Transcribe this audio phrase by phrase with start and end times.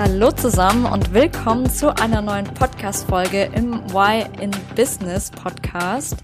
[0.00, 6.18] Hallo zusammen und willkommen zu einer neuen Podcast-Folge im Why in Business Podcast.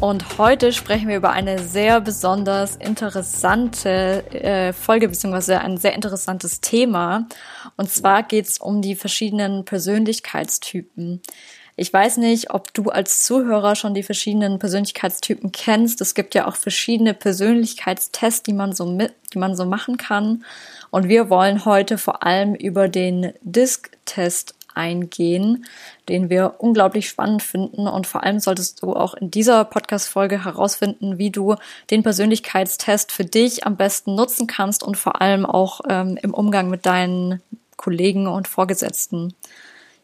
[0.00, 6.62] Und heute sprechen wir über eine sehr besonders interessante äh, Folge beziehungsweise ein sehr interessantes
[6.62, 7.26] Thema.
[7.76, 11.20] Und zwar geht es um die verschiedenen Persönlichkeitstypen.
[11.80, 16.02] Ich weiß nicht, ob du als Zuhörer schon die verschiedenen Persönlichkeitstypen kennst.
[16.02, 20.44] Es gibt ja auch verschiedene Persönlichkeitstests, die man so mit, die man so machen kann.
[20.90, 25.64] Und wir wollen heute vor allem über den Disk-Test eingehen,
[26.10, 27.88] den wir unglaublich spannend finden.
[27.88, 31.54] Und vor allem solltest du auch in dieser Podcast-Folge herausfinden, wie du
[31.90, 36.68] den Persönlichkeitstest für dich am besten nutzen kannst und vor allem auch ähm, im Umgang
[36.68, 37.40] mit deinen
[37.78, 39.32] Kollegen und Vorgesetzten.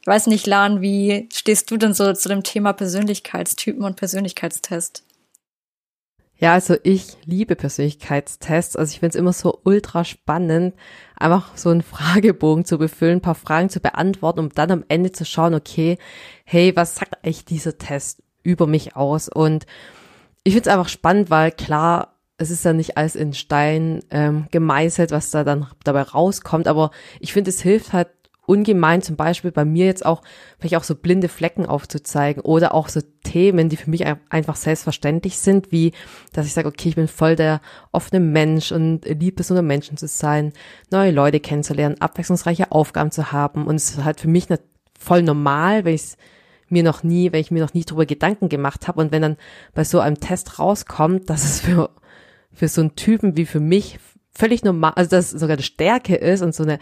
[0.07, 5.03] Ich weiß nicht, Lan, wie stehst du denn so zu dem Thema Persönlichkeitstypen und Persönlichkeitstest?
[6.39, 8.77] Ja, also ich liebe Persönlichkeitstests.
[8.77, 10.77] Also ich finde es immer so ultra spannend,
[11.17, 15.11] einfach so einen Fragebogen zu befüllen, ein paar Fragen zu beantworten, um dann am Ende
[15.11, 15.98] zu schauen, okay,
[16.45, 19.29] hey, was sagt eigentlich dieser Test über mich aus?
[19.29, 19.67] Und
[20.45, 24.47] ich finde es einfach spannend, weil klar, es ist ja nicht alles in Stein ähm,
[24.53, 28.09] gemeißelt, was da dann dabei rauskommt, aber ich finde, es hilft halt
[28.47, 30.22] ungemein zum Beispiel bei mir jetzt auch,
[30.58, 35.39] vielleicht auch so blinde Flecken aufzuzeigen oder auch so Themen, die für mich einfach selbstverständlich
[35.39, 35.92] sind, wie,
[36.33, 37.61] dass ich sage, okay, ich bin voll der
[37.92, 40.52] offene Mensch und liebe es unter Menschen zu sein,
[40.91, 43.67] neue Leute kennenzulernen, abwechslungsreiche Aufgaben zu haben.
[43.67, 44.47] Und es ist halt für mich
[44.98, 46.17] voll normal, wenn ich es
[46.69, 49.00] mir noch nie, wenn ich mir noch nie drüber Gedanken gemacht habe.
[49.00, 49.36] Und wenn dann
[49.74, 51.91] bei so einem Test rauskommt, dass es für,
[52.52, 53.98] für so einen Typen wie für mich
[54.37, 56.79] völlig normal, also dass sogar eine Stärke ist und so eine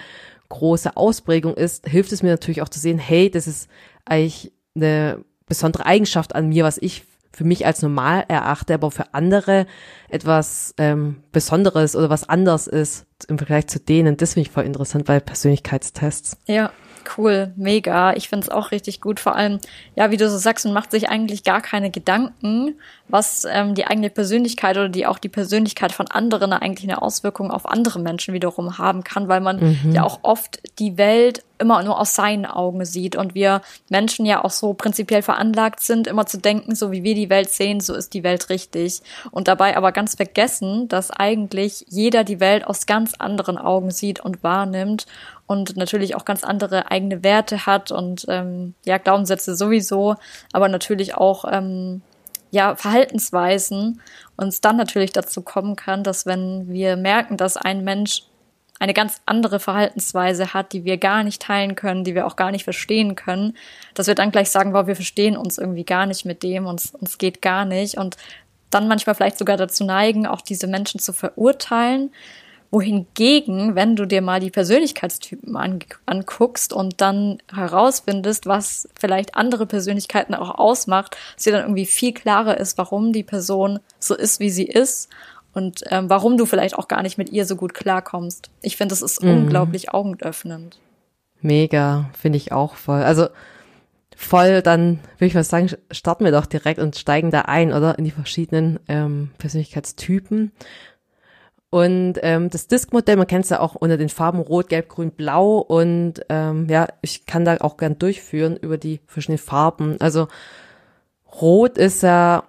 [0.48, 3.68] große Ausprägung ist, hilft es mir natürlich auch zu sehen, hey, das ist
[4.04, 9.12] eigentlich eine besondere Eigenschaft an mir, was ich für mich als normal erachte, aber für
[9.12, 9.66] andere
[10.08, 14.16] etwas ähm, Besonderes oder was anders ist im Vergleich zu denen.
[14.16, 16.36] Das finde ich voll interessant bei Persönlichkeitstests.
[16.46, 16.70] Ja,
[17.16, 18.14] Cool, mega.
[18.14, 19.20] Ich finde es auch richtig gut.
[19.20, 19.58] Vor allem,
[19.96, 22.74] ja, wie du so sagst, man macht sich eigentlich gar keine Gedanken,
[23.08, 27.50] was ähm, die eigene Persönlichkeit oder die auch die Persönlichkeit von anderen eigentlich eine Auswirkung
[27.50, 29.92] auf andere Menschen wiederum haben kann, weil man mhm.
[29.92, 34.44] ja auch oft die Welt immer nur aus seinen Augen sieht und wir Menschen ja
[34.44, 37.94] auch so prinzipiell veranlagt sind, immer zu denken, so wie wir die Welt sehen, so
[37.94, 39.00] ist die Welt richtig.
[39.30, 44.20] Und dabei aber ganz vergessen, dass eigentlich jeder die Welt aus ganz anderen Augen sieht
[44.20, 45.06] und wahrnimmt
[45.46, 50.16] und natürlich auch ganz andere eigene Werte hat und ähm, ja, Glaubenssätze sowieso,
[50.52, 52.02] aber natürlich auch ähm,
[52.50, 54.02] ja, Verhaltensweisen
[54.36, 58.24] uns dann natürlich dazu kommen kann, dass wenn wir merken, dass ein Mensch
[58.84, 62.50] eine ganz andere Verhaltensweise hat, die wir gar nicht teilen können, die wir auch gar
[62.50, 63.56] nicht verstehen können,
[63.94, 66.94] dass wir dann gleich sagen, wow, wir verstehen uns irgendwie gar nicht mit dem, uns,
[66.94, 67.96] uns geht gar nicht.
[67.96, 68.16] Und
[68.68, 72.10] dann manchmal vielleicht sogar dazu neigen, auch diese Menschen zu verurteilen,
[72.70, 79.64] wohingegen, wenn du dir mal die Persönlichkeitstypen an, anguckst und dann herausfindest, was vielleicht andere
[79.64, 84.40] Persönlichkeiten auch ausmacht, dass dir dann irgendwie viel klarer ist, warum die Person so ist,
[84.40, 85.08] wie sie ist
[85.54, 88.50] und ähm, warum du vielleicht auch gar nicht mit ihr so gut klarkommst.
[88.60, 89.30] Ich finde, das ist mhm.
[89.30, 90.78] unglaublich augenöffnend.
[91.40, 93.02] Mega, finde ich auch voll.
[93.02, 93.28] Also
[94.16, 97.98] voll, dann würde ich mal sagen, starten wir doch direkt und steigen da ein, oder?
[97.98, 100.52] In die verschiedenen ähm, Persönlichkeitstypen.
[101.70, 105.10] Und ähm, das Disk-Modell, man kennt es ja auch unter den Farben Rot, Gelb, Grün,
[105.10, 105.58] Blau.
[105.58, 110.00] Und ähm, ja, ich kann da auch gern durchführen über die verschiedenen Farben.
[110.00, 110.28] Also
[111.40, 112.44] Rot ist ja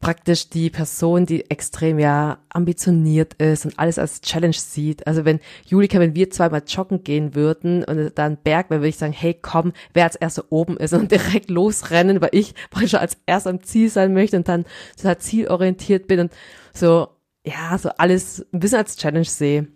[0.00, 5.06] praktisch die Person, die extrem ja ambitioniert ist und alles als Challenge sieht.
[5.06, 8.98] Also wenn Julika, wenn wir zweimal joggen gehen würden und dann Berg wäre, würde ich
[8.98, 13.16] sagen, hey komm, wer als erster oben ist und direkt losrennen, weil ich praktisch als
[13.26, 14.64] erster am Ziel sein möchte und dann
[14.96, 16.32] total zielorientiert bin und
[16.72, 17.08] so
[17.46, 19.68] ja, so alles ein bisschen als Challenge sehe.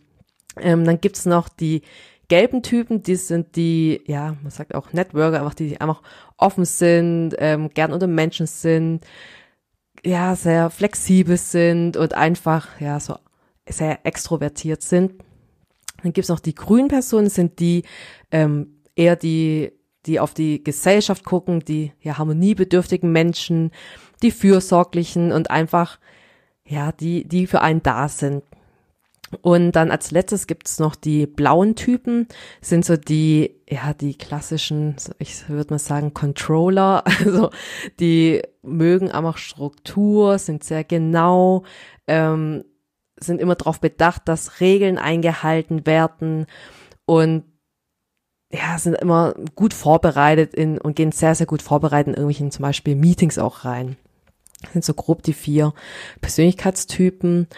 [0.61, 1.83] Ähm, dann gibt's noch die
[2.29, 6.03] gelben Typen, die sind die, ja, man sagt auch Networker, einfach die, die einfach
[6.37, 9.05] offen sind, ähm, gern unter Menschen sind,
[10.05, 13.17] ja, sehr flexibel sind und einfach, ja, so
[13.69, 15.13] sehr extrovertiert sind.
[16.03, 17.83] Dann gibt's noch die grünen Personen, sind die
[18.31, 19.73] ähm, eher die,
[20.07, 23.73] die auf die Gesellschaft gucken, die ja harmoniebedürftigen Menschen,
[24.23, 25.99] die fürsorglichen und einfach
[26.65, 28.43] ja, die, die für einen da sind.
[29.43, 32.29] Und dann als letztes gibt's noch die blauen Typen,
[32.61, 37.05] sind so die, ja, die klassischen, ich würde mal sagen, Controller.
[37.19, 37.51] Also
[38.01, 41.65] die mögen einfach Struktur, sind sehr genau,
[42.07, 42.65] ähm,
[43.19, 46.47] sind immer darauf bedacht, dass Regeln eingehalten werden
[47.05, 47.45] und
[48.51, 52.63] ja, sind immer gut vorbereitet in und gehen sehr, sehr gut vorbereitet in irgendwelchen zum
[52.63, 53.97] Beispiel Meetings auch rein.
[54.63, 55.75] Das sind so grob die vier
[56.21, 57.49] Persönlichkeitstypen.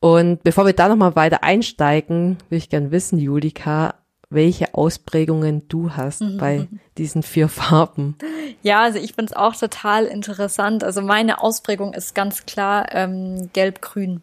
[0.00, 3.94] Und bevor wir da nochmal weiter einsteigen, würde ich gern wissen, Julika,
[4.30, 6.38] welche Ausprägungen du hast mhm.
[6.38, 8.16] bei diesen vier Farben.
[8.62, 10.84] Ja, also ich finde es auch total interessant.
[10.84, 14.22] Also meine Ausprägung ist ganz klar ähm, gelb-grün.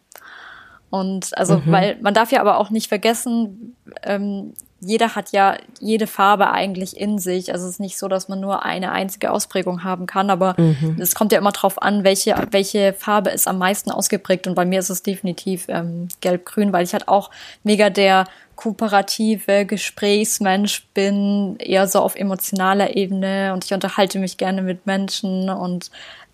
[0.90, 1.72] Und also, mhm.
[1.72, 6.96] weil man darf ja aber auch nicht vergessen, ähm, jeder hat ja jede Farbe eigentlich
[6.96, 7.52] in sich.
[7.52, 10.96] Also es ist nicht so, dass man nur eine einzige Ausprägung haben kann, aber mhm.
[11.00, 14.46] es kommt ja immer drauf an, welche, welche Farbe ist am meisten ausgeprägt.
[14.46, 17.30] Und bei mir ist es definitiv ähm, gelb-grün, weil ich halt auch
[17.64, 24.62] mega der kooperative Gesprächsmensch bin, eher so auf emotionaler Ebene und ich unterhalte mich gerne
[24.62, 25.90] mit Menschen und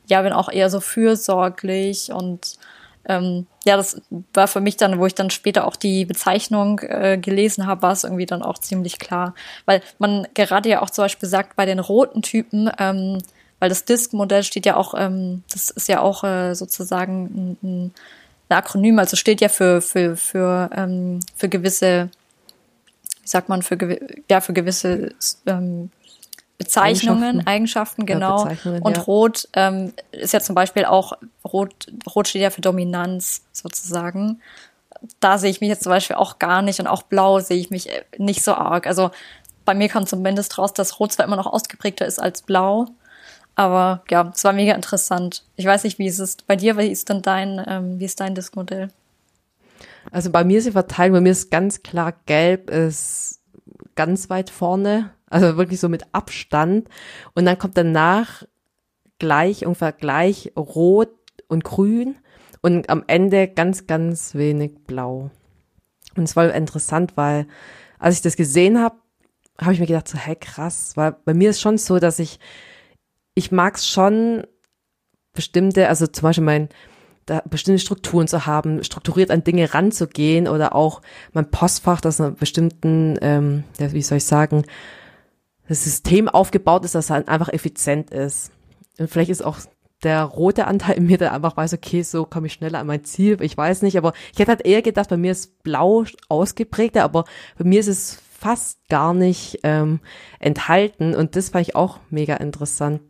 [0.07, 2.59] ja, bin auch eher so fürsorglich und
[3.07, 4.01] ähm, ja, das
[4.33, 7.93] war für mich dann, wo ich dann später auch die Bezeichnung äh, gelesen habe, war
[7.93, 9.35] es irgendwie dann auch ziemlich klar.
[9.67, 13.19] Weil man gerade ja auch zum Beispiel sagt, bei den roten Typen, ähm,
[13.61, 17.93] weil das Disk-Modell steht ja auch, ähm, das ist ja auch äh, sozusagen ein,
[18.49, 22.11] ein Akronym, also steht ja für, für, für, ähm, für gewisse,
[23.23, 23.79] wie sagt man, für,
[24.31, 25.15] ja, für gewisse
[25.47, 25.91] ähm,
[26.59, 28.39] Bezeichnungen, Eigenschaften, Eigenschaften genau.
[28.39, 29.03] Ja, Bezeichnungen, und ja.
[29.03, 31.15] Rot ähm, ist ja zum Beispiel auch,
[31.45, 34.41] Rot, Rot steht ja für Dominanz sozusagen.
[35.21, 37.71] Da sehe ich mich jetzt zum Beispiel auch gar nicht und auch Blau sehe ich
[37.71, 38.87] mich äh, nicht so arg.
[38.87, 39.11] Also
[39.65, 42.87] bei mir kommt zumindest raus, dass Rot zwar immer noch ausgeprägter ist als Blau,
[43.57, 45.45] aber ja, es war mega interessant.
[45.57, 48.21] Ich weiß nicht, wie ist es bei dir, wie ist denn dein, ähm, wie ist
[48.21, 48.89] dein Diskmodell?
[50.13, 53.41] Also bei mir ist die Verteilung, bei mir ist ganz klar gelb ist
[53.97, 56.89] ganz weit vorne also wirklich so mit Abstand.
[57.35, 58.45] Und dann kommt danach
[59.19, 61.15] gleich, ungefähr gleich rot
[61.49, 62.17] und grün
[62.63, 65.31] und am Ende ganz, ganz wenig blau.
[66.17, 67.47] Und es war interessant, weil
[67.99, 68.97] als ich das gesehen habe,
[69.61, 72.39] habe ich mir gedacht, so, hey, krass, weil bei mir ist schon so, dass ich,
[73.35, 74.47] ich mag es schon
[75.33, 76.69] bestimmte, also zum Beispiel mein,
[77.27, 82.33] da bestimmte Strukturen zu haben, strukturiert an Dinge ranzugehen oder auch mein Postfach, das einer
[82.33, 84.65] bestimmten, ähm, wie soll ich sagen,
[85.69, 88.51] das System aufgebaut ist, dass es halt einfach effizient ist.
[88.99, 89.59] Und vielleicht ist auch
[90.03, 93.05] der rote Anteil in mir, der einfach weiß, okay, so komme ich schneller an mein
[93.05, 93.41] Ziel.
[93.41, 97.25] Ich weiß nicht, aber ich hätte halt eher gedacht, bei mir ist blau ausgeprägter, aber
[97.59, 100.01] bei mir ist es fast gar nicht ähm,
[100.39, 101.15] enthalten.
[101.15, 103.01] Und das fand ich auch mega interessant.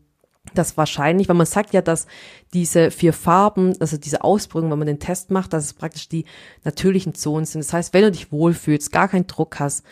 [0.52, 2.06] Das wahrscheinlich, weil man sagt ja, dass
[2.52, 6.26] diese vier Farben, also diese Ausprägung, wenn man den Test macht, dass es praktisch die
[6.62, 7.64] natürlichen Zonen sind.
[7.64, 9.84] Das heißt, wenn du dich wohlfühlst, gar keinen Druck hast,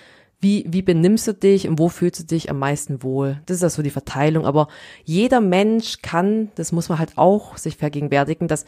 [0.42, 3.40] wie, wie benimmst du dich und wo fühlst du dich am meisten wohl?
[3.46, 4.44] Das ist also die Verteilung.
[4.44, 4.66] Aber
[5.04, 8.66] jeder Mensch kann, das muss man halt auch sich vergegenwärtigen, dass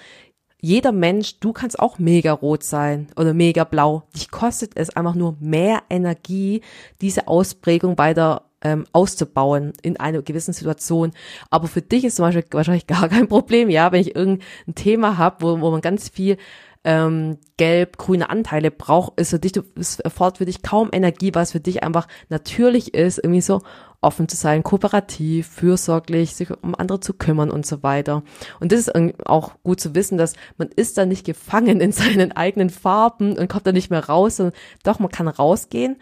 [0.61, 4.05] jeder Mensch, du kannst auch mega rot sein oder mega blau.
[4.15, 6.63] Dich kostet es einfach nur mehr Energie,
[7.01, 11.13] diese Ausprägung weiter ähm, auszubauen in einer gewissen Situation.
[11.51, 15.19] Aber für dich ist zum Beispiel wahrscheinlich gar kein Problem, ja, wenn ich irgendein Thema
[15.19, 16.39] habe, wo, wo man ganz viel
[16.85, 21.61] ähm, gelb-grüne Anteile braucht, ist für dich, es erfordert für dich kaum Energie, was für
[21.61, 23.63] dich einfach natürlich ist, irgendwie so
[24.03, 28.23] offen zu sein, kooperativ, fürsorglich, sich um andere zu kümmern und so weiter.
[28.61, 28.93] Und das ist
[29.27, 33.49] auch gut zu wissen, dass man ist da nicht gefangen in seinen eigenen Farben und
[33.49, 35.97] kommt da nicht mehr raus, sondern doch, man kann rausgehen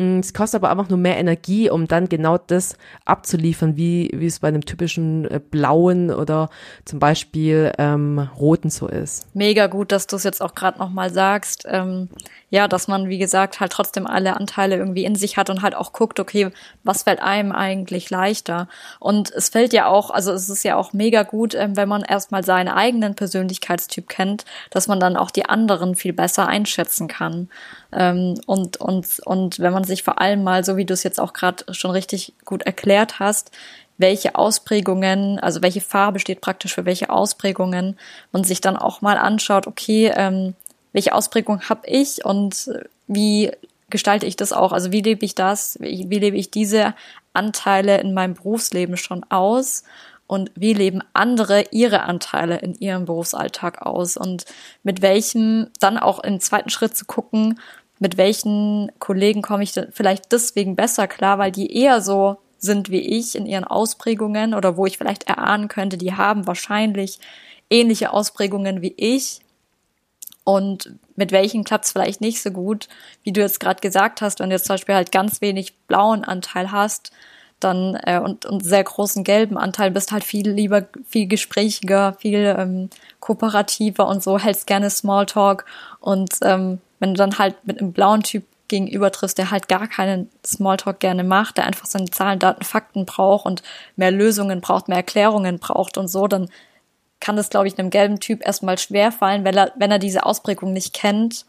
[0.00, 4.38] es kostet aber einfach nur mehr Energie, um dann genau das abzuliefern, wie, wie es
[4.38, 6.50] bei einem typischen äh, blauen oder
[6.84, 9.26] zum Beispiel ähm, roten so ist.
[9.34, 11.66] Mega gut, dass du es jetzt auch gerade nochmal sagst.
[11.68, 12.08] Ähm,
[12.50, 15.74] ja, dass man, wie gesagt, halt trotzdem alle Anteile irgendwie in sich hat und halt
[15.74, 16.50] auch guckt, okay,
[16.84, 18.68] was fällt einem eigentlich leichter?
[19.00, 22.02] Und es fällt ja auch, also es ist ja auch mega gut, ähm, wenn man
[22.02, 27.48] erstmal seinen eigenen Persönlichkeitstyp kennt, dass man dann auch die anderen viel besser einschätzen kann.
[27.92, 31.20] Ähm, und, und, und wenn man sich vor allem mal, so wie du es jetzt
[31.20, 33.50] auch gerade schon richtig gut erklärt hast,
[33.96, 37.98] welche Ausprägungen, also welche Farbe steht praktisch für welche Ausprägungen
[38.32, 40.54] und sich dann auch mal anschaut, okay, ähm,
[40.92, 42.70] welche Ausprägung habe ich und
[43.06, 43.50] wie
[43.90, 44.72] gestalte ich das auch?
[44.72, 45.78] Also wie lebe ich das?
[45.80, 46.94] Wie, wie lebe ich diese
[47.32, 49.82] Anteile in meinem Berufsleben schon aus?
[50.28, 54.16] Und wie leben andere ihre Anteile in ihrem Berufsalltag aus?
[54.16, 54.44] Und
[54.84, 57.58] mit welchem dann auch im zweiten Schritt zu gucken,
[57.98, 63.00] mit welchen Kollegen komme ich vielleicht deswegen besser klar, weil die eher so sind wie
[63.00, 67.18] ich in ihren Ausprägungen oder wo ich vielleicht erahnen könnte, die haben wahrscheinlich
[67.70, 69.40] ähnliche Ausprägungen wie ich
[70.48, 72.88] und mit welchen klappt es vielleicht nicht so gut,
[73.22, 76.24] wie du jetzt gerade gesagt hast, wenn du jetzt zum Beispiel halt ganz wenig blauen
[76.24, 77.12] Anteil hast,
[77.60, 82.54] dann äh, und, und sehr großen gelben Anteil bist halt viel lieber, viel gesprächiger, viel
[82.58, 85.64] ähm, kooperativer und so, hältst gerne Smalltalk.
[86.00, 89.88] Und ähm, wenn du dann halt mit einem blauen Typ gegenüber triffst, der halt gar
[89.88, 93.62] keinen Smalltalk gerne macht, der einfach seine Zahlen, Daten, Fakten braucht und
[93.96, 96.50] mehr Lösungen braucht, mehr Erklärungen braucht und so, dann
[97.20, 100.24] kann das, glaube ich, einem gelben Typ erstmal schwer fallen, wenn er, wenn er diese
[100.24, 101.46] Ausprägung nicht kennt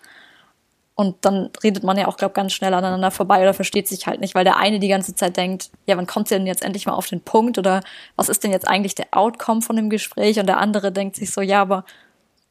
[1.00, 4.20] und dann redet man ja auch, glaube ganz schnell aneinander vorbei oder versteht sich halt
[4.20, 6.86] nicht, weil der eine die ganze Zeit denkt, ja, wann kommt sie denn jetzt endlich
[6.88, 7.80] mal auf den Punkt oder
[8.18, 10.42] was ist denn jetzt eigentlich der Outcome von dem Gespräch?
[10.42, 11.86] Und der andere denkt sich so, ja, aber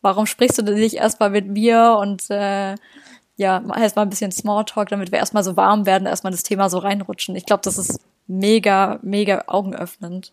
[0.01, 2.77] warum sprichst du denn nicht erstmal mit mir und äh,
[3.37, 6.79] ja, erstmal ein bisschen Smalltalk, damit wir erstmal so warm werden, erstmal das Thema so
[6.79, 7.37] reinrutschen.
[7.37, 10.33] Ich glaube, das ist mega, mega augenöffnend.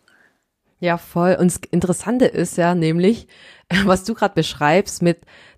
[0.79, 1.35] Ja, voll.
[1.37, 3.27] Und das Interessante ist ja nämlich,
[3.83, 5.17] was du gerade beschreibst mit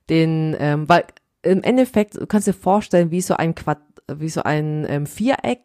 [0.10, 1.06] den, ähm, weil
[1.48, 3.80] im Endeffekt du kannst dir vorstellen, wie so ein Quad,
[4.12, 5.62] wie so ein ähm, Viereck.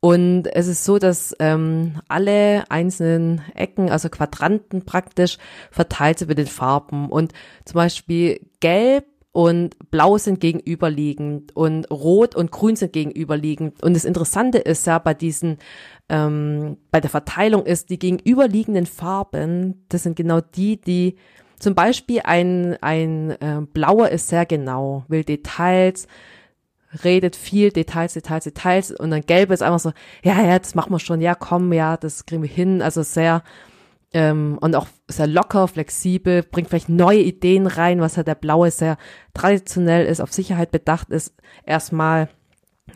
[0.00, 5.36] Und es ist so, dass ähm, alle einzelnen Ecken, also Quadranten praktisch,
[5.70, 7.10] verteilt sind mit den Farben.
[7.10, 7.32] Und
[7.66, 13.82] zum Beispiel Gelb und Blau sind gegenüberliegend und Rot und Grün sind gegenüberliegend.
[13.82, 15.58] Und das Interessante ist ja bei diesen,
[16.08, 21.16] ähm, bei der Verteilung ist, die gegenüberliegenden Farben, das sind genau die, die
[21.60, 26.08] zum Beispiel ein, ein äh, blauer ist sehr genau, will Details,
[27.04, 29.92] redet viel, Details, Details, Details und dann gelbe ist einfach so,
[30.24, 32.82] ja, ja, das machen wir schon, ja, komm, ja, das kriegen wir hin.
[32.82, 33.42] Also sehr
[34.12, 38.70] ähm, und auch sehr locker, flexibel, bringt vielleicht neue Ideen rein, was ja der blaue
[38.70, 38.96] sehr
[39.34, 42.28] traditionell ist, auf Sicherheit bedacht ist, erstmal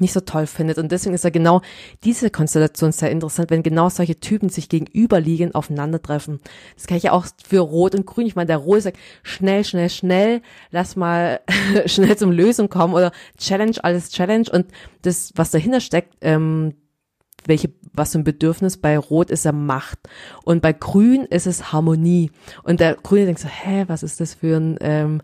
[0.00, 0.78] nicht so toll findet.
[0.78, 1.62] Und deswegen ist ja genau
[2.04, 6.40] diese Konstellation sehr interessant, wenn genau solche Typen sich gegenüberliegen, aufeinandertreffen.
[6.76, 8.26] Das kann ich ja auch für Rot und Grün.
[8.26, 11.40] Ich meine, der Rot sagt, schnell, schnell, schnell, lass mal
[11.86, 14.46] schnell zum Lösung kommen oder Challenge, alles Challenge.
[14.50, 14.66] Und
[15.02, 16.74] das, was dahinter steckt, ähm,
[17.46, 19.98] welche, was für ein Bedürfnis bei Rot ist er Macht.
[20.44, 22.30] Und bei Grün ist es Harmonie.
[22.62, 25.22] Und der Grüne denkt so, hä, was ist das für ein, ähm,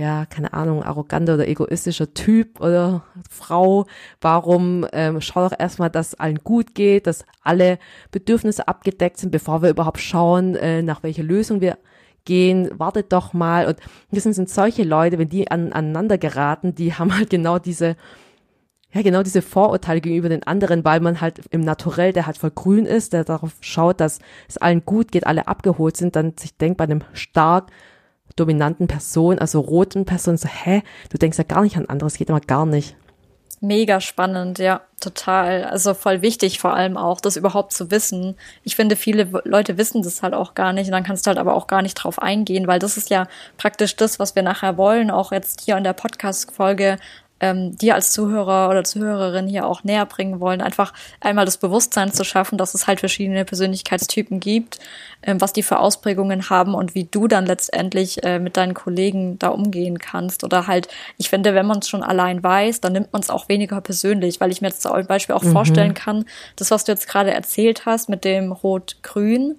[0.00, 3.86] ja, keine Ahnung, arroganter oder egoistischer Typ oder Frau.
[4.20, 7.78] Warum ähm, schau doch erstmal, dass allen gut geht, dass alle
[8.10, 11.76] Bedürfnisse abgedeckt sind, bevor wir überhaupt schauen, äh, nach welcher Lösung wir
[12.24, 13.66] gehen, wartet doch mal.
[13.66, 13.76] Und
[14.10, 17.96] das sind, sind solche Leute, wenn die an, aneinander geraten, die haben halt genau diese,
[18.92, 22.52] ja, genau diese Vorurteile gegenüber den anderen, weil man halt im Naturell, der halt voll
[22.52, 26.56] grün ist, der darauf schaut, dass es allen gut geht, alle abgeholt sind, dann sich
[26.56, 27.70] denkt bei einem stark
[28.36, 32.28] dominanten Person, also roten Person, so, hä, du denkst ja gar nicht an anderes, geht
[32.28, 32.96] immer gar nicht.
[33.62, 35.64] Mega spannend, ja, total.
[35.64, 38.36] Also voll wichtig vor allem auch, das überhaupt zu wissen.
[38.64, 41.38] Ich finde, viele Leute wissen das halt auch gar nicht und dann kannst du halt
[41.38, 43.26] aber auch gar nicht drauf eingehen, weil das ist ja
[43.58, 46.96] praktisch das, was wir nachher wollen, auch jetzt hier in der Podcast-Folge
[47.40, 52.12] ähm, dir als Zuhörer oder Zuhörerin hier auch näher bringen wollen, einfach einmal das Bewusstsein
[52.12, 54.78] zu schaffen, dass es halt verschiedene Persönlichkeitstypen gibt,
[55.22, 59.38] ähm, was die für Ausprägungen haben und wie du dann letztendlich äh, mit deinen Kollegen
[59.38, 60.44] da umgehen kannst.
[60.44, 63.48] Oder halt, ich finde, wenn man es schon allein weiß, dann nimmt man es auch
[63.48, 65.52] weniger persönlich, weil ich mir jetzt zum Beispiel auch mhm.
[65.52, 66.24] vorstellen kann,
[66.56, 69.58] das, was du jetzt gerade erzählt hast mit dem Rot-Grün,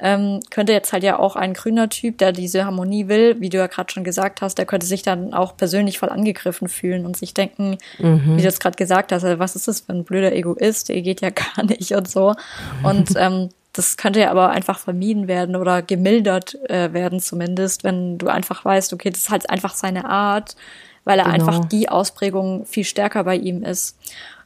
[0.00, 3.58] ähm, könnte jetzt halt ja auch ein grüner Typ, der diese Harmonie will, wie du
[3.58, 7.16] ja gerade schon gesagt hast, der könnte sich dann auch persönlich voll angegriffen fühlen und
[7.16, 8.36] sich denken, mhm.
[8.36, 11.20] wie du jetzt gerade gesagt hast, was ist das für ein blöder Egoist, der geht
[11.20, 12.34] ja gar nicht und so.
[12.82, 18.18] Und ähm, das könnte ja aber einfach vermieden werden oder gemildert äh, werden zumindest, wenn
[18.18, 20.56] du einfach weißt, okay, das ist halt einfach seine Art,
[21.04, 21.34] weil er genau.
[21.34, 23.96] einfach die Ausprägung viel stärker bei ihm ist.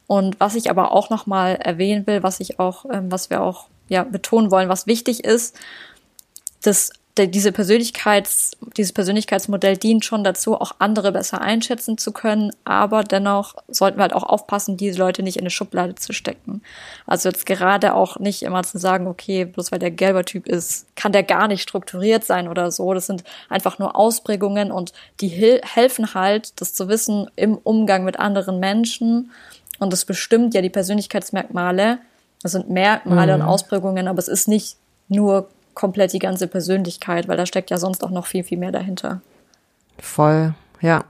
[0.07, 3.41] Und was ich aber auch noch mal erwähnen will, was ich auch, ähm, was wir
[3.41, 5.55] auch ja, betonen wollen, was wichtig ist,
[6.61, 13.05] dass diese Persönlichkeits, dieses Persönlichkeitsmodell dient schon dazu, auch andere besser einschätzen zu können, aber
[13.05, 16.61] dennoch sollten wir halt auch aufpassen, diese Leute nicht in eine Schublade zu stecken.
[17.07, 20.87] Also jetzt gerade auch nicht immer zu sagen, okay, bloß weil der gelber Typ ist,
[20.97, 22.93] kann der gar nicht strukturiert sein oder so.
[22.93, 28.19] Das sind einfach nur Ausprägungen und die helfen halt, das zu wissen im Umgang mit
[28.19, 29.31] anderen Menschen.
[29.79, 31.99] Und das bestimmt ja die Persönlichkeitsmerkmale,
[32.45, 33.41] das sind Merkmale mhm.
[33.41, 37.77] und Ausprägungen, aber es ist nicht nur komplett die ganze Persönlichkeit, weil da steckt ja
[37.77, 39.21] sonst auch noch viel, viel mehr dahinter.
[39.97, 41.05] Voll, ja.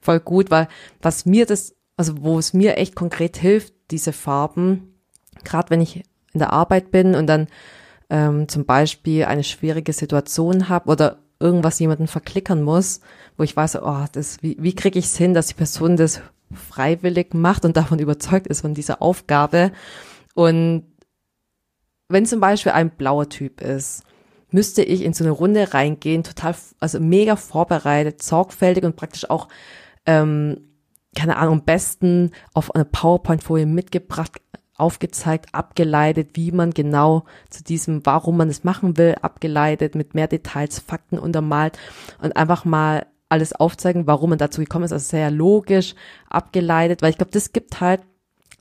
[0.00, 0.66] Voll gut, weil
[1.02, 4.94] was mir das, also wo es mir echt konkret hilft, diese Farben,
[5.44, 5.96] gerade wenn ich
[6.32, 7.48] in der Arbeit bin und dann
[8.08, 13.00] ähm, zum Beispiel eine schwierige Situation habe oder irgendwas jemanden verklickern muss,
[13.36, 16.22] wo ich weiß, oh, das, wie, wie kriege ich es hin, dass die Person das
[16.54, 19.72] freiwillig macht und davon überzeugt ist von dieser Aufgabe
[20.34, 20.84] und
[22.08, 24.04] wenn zum Beispiel ein blauer Typ ist,
[24.50, 29.48] müsste ich in so eine Runde reingehen, total, also mega vorbereitet, sorgfältig und praktisch auch,
[30.06, 30.68] ähm,
[31.16, 34.40] keine Ahnung, am besten auf eine PowerPoint-Folie mitgebracht,
[34.76, 40.28] aufgezeigt, abgeleitet, wie man genau zu diesem, warum man es machen will, abgeleitet, mit mehr
[40.28, 41.78] Details, Fakten untermalt
[42.22, 45.94] und einfach mal alles aufzeigen, warum man dazu gekommen ist, also sehr logisch
[46.30, 48.00] abgeleitet, weil ich glaube, das gibt halt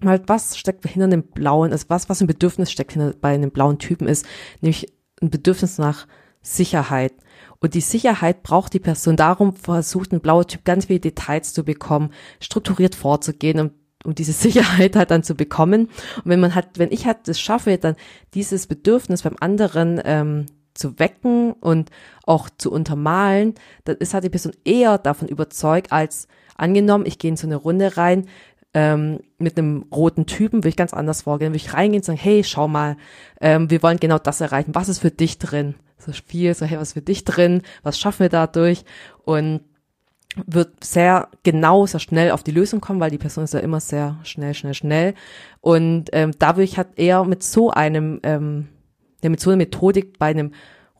[0.04, 3.52] halt was steckt hinter dem blauen, also was, was ein Bedürfnis steckt hinter bei einem
[3.52, 4.26] blauen Typen ist,
[4.62, 6.08] nämlich ein Bedürfnis nach
[6.42, 7.14] Sicherheit.
[7.60, 9.16] Und die Sicherheit braucht die Person.
[9.16, 13.72] Darum versucht ein blauer Typ ganz viele Details zu bekommen, strukturiert vorzugehen, um,
[14.04, 15.88] um diese Sicherheit halt dann zu bekommen.
[16.18, 17.96] Und wenn man hat, wenn ich halt das schaffe, dann
[18.34, 21.90] dieses Bedürfnis beim anderen ähm, zu wecken und
[22.26, 27.30] auch zu untermalen, dann ist halt die Person eher davon überzeugt, als angenommen, ich gehe
[27.30, 28.28] in so eine Runde rein,
[28.74, 31.52] ähm, mit einem roten Typen würde ich ganz anders vorgehen.
[31.52, 32.98] Würde ich reingehen und sagen, hey, schau mal,
[33.42, 34.76] ähm, wir wollen genau das erreichen.
[34.76, 35.76] Was ist für dich drin?
[35.98, 37.62] So viel, so, hey, was ist für dich drin?
[37.84, 38.84] Was schaffen wir dadurch?
[39.24, 39.62] Und
[40.46, 43.80] wird sehr genau, sehr schnell auf die Lösung kommen, weil die Person ist ja immer
[43.80, 45.14] sehr schnell, schnell, schnell.
[45.62, 48.68] Und ähm, da würde ich halt eher mit so einem, ähm,
[49.24, 50.52] ja, mit so einer Methodik bei einem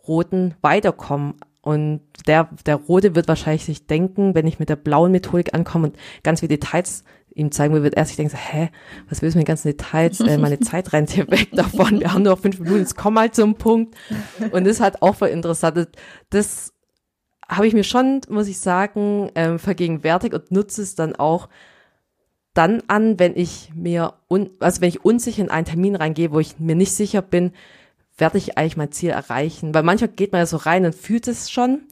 [0.08, 1.36] Roten weiterkommen.
[1.62, 5.88] Und der, der Rote wird wahrscheinlich sich denken, wenn ich mit der blauen Methodik ankomme
[5.88, 7.04] und ganz viele Details
[7.38, 8.70] ihm zeigen will, wird er sich denken, so, hä,
[9.10, 10.20] was willst du mit den ganzen Details?
[10.20, 12.00] Äh, meine Zeit rennt hier weg davon.
[12.00, 13.96] Wir haben nur noch fünf Minuten, jetzt komm mal zum Punkt.
[14.52, 15.90] Und das hat auch voll interessant.
[16.30, 16.74] Das
[17.48, 21.48] habe ich mir schon, muss ich sagen, ähm, vergegenwärtigt und nutze es dann auch
[22.54, 26.40] dann an, wenn ich mir, un also wenn ich unsicher in einen Termin reingehe, wo
[26.40, 27.52] ich mir nicht sicher bin,
[28.18, 29.76] werde ich eigentlich mein Ziel erreichen.
[29.76, 31.84] Weil manchmal geht man ja so rein und fühlt es schon.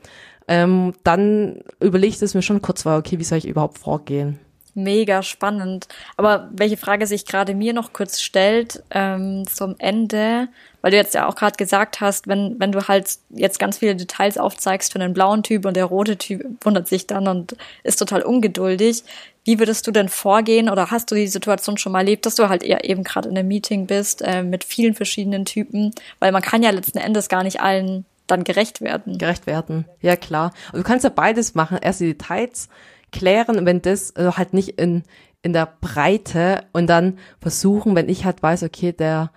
[0.48, 4.40] Ähm, dann überlege ich es mir schon kurz, weil okay, wie soll ich überhaupt vorgehen?
[4.76, 5.88] Mega spannend.
[6.18, 10.50] Aber welche Frage sich gerade mir noch kurz stellt ähm, zum Ende,
[10.82, 13.96] weil du jetzt ja auch gerade gesagt hast, wenn, wenn du halt jetzt ganz viele
[13.96, 17.98] Details aufzeigst für den blauen Typ und der rote Typ wundert sich dann und ist
[17.98, 19.04] total ungeduldig.
[19.46, 22.50] Wie würdest du denn vorgehen oder hast du die Situation schon mal erlebt, dass du
[22.50, 25.94] halt eher eben gerade in einem Meeting bist äh, mit vielen verschiedenen Typen?
[26.20, 29.18] Weil man kann ja letzten Endes gar nicht allen dann gerecht werden.
[29.18, 30.54] Gerecht werden, ja klar.
[30.72, 31.78] Und du kannst ja beides machen.
[31.82, 32.70] Erst die Details
[33.16, 35.04] klären, wenn das äh, halt nicht in,
[35.42, 39.32] in der Breite und dann versuchen, wenn ich halt weiß, okay, der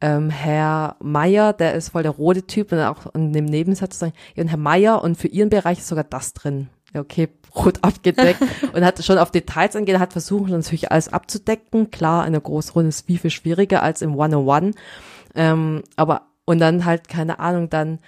[0.00, 4.12] ähm, Herr Meier, der ist voll der rote Typ und auch in dem Nebensatz sagen,
[4.36, 6.68] ja, und Herr Meier und für ihren Bereich ist sogar das drin.
[6.94, 8.40] Ja, okay, rot abgedeckt
[8.72, 11.90] und hat schon auf Details angeht, hat versucht natürlich alles abzudecken.
[11.90, 14.72] Klar, in der Großrunde ist viel, viel schwieriger als im One-on-One.
[15.34, 17.98] Ähm, aber, und dann halt, keine Ahnung, dann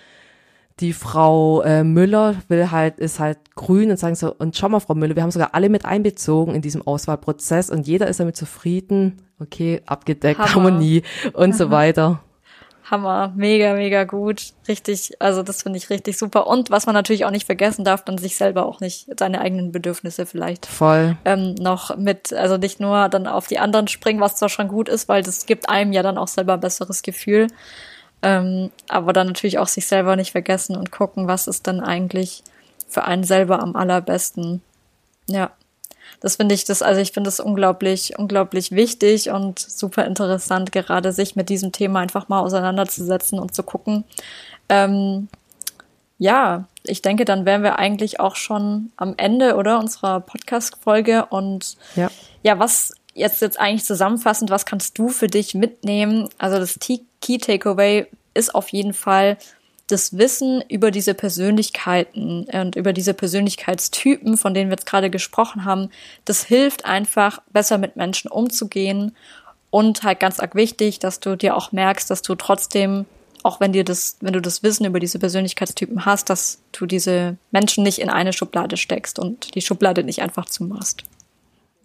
[0.80, 4.80] die Frau äh, Müller will halt, ist halt grün und sagen so, und schau mal,
[4.80, 8.36] Frau Müller, wir haben sogar alle mit einbezogen in diesem Auswahlprozess und jeder ist damit
[8.36, 10.70] zufrieden, okay, abgedeckt, Hammer.
[10.70, 12.20] Harmonie und so weiter.
[12.90, 14.52] Hammer, mega, mega gut.
[14.66, 16.46] Richtig, also das finde ich richtig super.
[16.46, 19.72] Und was man natürlich auch nicht vergessen darf, dann sich selber auch nicht, seine eigenen
[19.72, 24.36] Bedürfnisse vielleicht voll ähm, noch mit, also nicht nur dann auf die anderen springen, was
[24.36, 27.48] zwar schon gut ist, weil das gibt einem ja dann auch selber ein besseres Gefühl.
[28.22, 32.42] Ähm, aber dann natürlich auch sich selber nicht vergessen und gucken, was ist dann eigentlich
[32.88, 34.62] für einen selber am allerbesten.
[35.26, 35.50] Ja.
[36.20, 41.12] Das finde ich das, also ich finde es unglaublich, unglaublich wichtig und super interessant, gerade
[41.12, 44.04] sich mit diesem Thema einfach mal auseinanderzusetzen und zu gucken.
[44.68, 45.28] Ähm,
[46.18, 49.78] ja, ich denke, dann wären wir eigentlich auch schon am Ende, oder?
[49.78, 51.26] Unserer Podcast-Folge.
[51.26, 52.10] Und ja.
[52.42, 56.28] ja, was jetzt, jetzt eigentlich zusammenfassend, was kannst du für dich mitnehmen?
[56.38, 59.38] Also das Key Takeaway ist auf jeden Fall
[59.88, 65.64] das Wissen über diese Persönlichkeiten und über diese Persönlichkeitstypen, von denen wir jetzt gerade gesprochen
[65.64, 65.90] haben.
[66.26, 69.16] Das hilft einfach, besser mit Menschen umzugehen
[69.70, 73.06] und halt ganz arg wichtig, dass du dir auch merkst, dass du trotzdem
[73.42, 77.36] auch wenn dir das, wenn du das Wissen über diese Persönlichkeitstypen hast, dass du diese
[77.50, 81.04] Menschen nicht in eine Schublade steckst und die Schublade nicht einfach zumachst.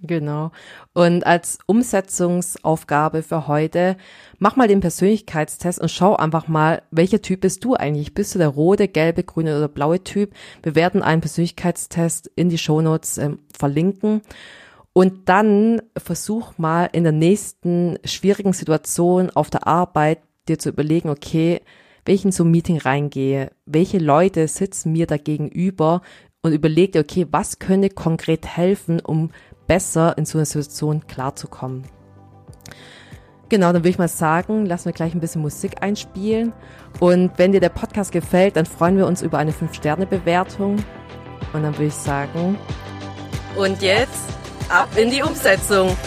[0.06, 0.52] Genau.
[0.94, 3.96] Und als Umsetzungsaufgabe für heute,
[4.38, 8.14] mach mal den Persönlichkeitstest und schau einfach mal, welcher Typ bist du eigentlich?
[8.14, 10.34] Bist du der rote, gelbe, grüne oder blaue Typ?
[10.62, 14.22] Wir werden einen Persönlichkeitstest in die Shownotes äh, verlinken.
[14.92, 21.10] Und dann versuch mal in der nächsten schwierigen Situation auf der Arbeit dir zu überlegen,
[21.10, 21.62] okay,
[22.06, 26.02] welchen so Meeting reingehe, welche Leute sitzen mir da gegenüber
[26.44, 29.32] und überleg dir, okay, was könnte konkret helfen, um
[29.74, 31.84] besser in so einer Situation klarzukommen.
[33.50, 36.54] Genau, dann würde ich mal sagen, lassen wir gleich ein bisschen Musik einspielen.
[37.00, 40.76] Und wenn dir der Podcast gefällt, dann freuen wir uns über eine 5-Sterne-Bewertung.
[41.54, 42.56] Und dann würde ich sagen.
[43.58, 44.30] Und jetzt
[44.70, 45.98] ab in die Umsetzung.